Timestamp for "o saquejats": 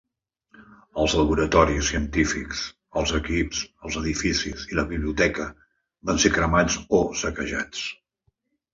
7.03-7.89